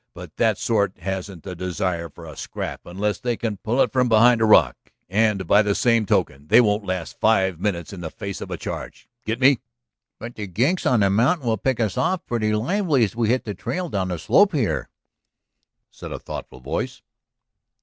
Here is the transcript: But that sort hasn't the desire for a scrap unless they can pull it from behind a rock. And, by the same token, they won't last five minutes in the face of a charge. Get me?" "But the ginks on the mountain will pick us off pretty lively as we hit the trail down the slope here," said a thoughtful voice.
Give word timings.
But 0.15 0.37
that 0.37 0.57
sort 0.57 0.97
hasn't 0.97 1.43
the 1.43 1.55
desire 1.55 2.09
for 2.09 2.25
a 2.25 2.35
scrap 2.35 2.87
unless 2.87 3.19
they 3.19 3.37
can 3.37 3.57
pull 3.57 3.79
it 3.81 3.91
from 3.93 4.09
behind 4.09 4.41
a 4.41 4.45
rock. 4.45 4.91
And, 5.07 5.45
by 5.45 5.61
the 5.61 5.75
same 5.75 6.07
token, 6.07 6.47
they 6.47 6.59
won't 6.59 6.87
last 6.87 7.19
five 7.19 7.59
minutes 7.59 7.93
in 7.93 8.01
the 8.01 8.09
face 8.09 8.41
of 8.41 8.49
a 8.49 8.57
charge. 8.57 9.07
Get 9.27 9.39
me?" 9.39 9.59
"But 10.17 10.33
the 10.33 10.47
ginks 10.47 10.87
on 10.91 11.01
the 11.01 11.11
mountain 11.11 11.45
will 11.45 11.57
pick 11.57 11.79
us 11.79 11.99
off 11.99 12.25
pretty 12.25 12.51
lively 12.55 13.03
as 13.03 13.15
we 13.15 13.29
hit 13.29 13.43
the 13.43 13.53
trail 13.53 13.89
down 13.89 14.07
the 14.07 14.17
slope 14.17 14.53
here," 14.53 14.89
said 15.91 16.11
a 16.11 16.17
thoughtful 16.17 16.61
voice. 16.61 17.03